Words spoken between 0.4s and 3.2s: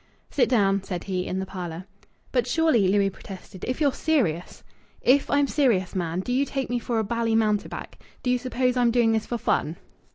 down," said he, in the parlour. "But surely," Louis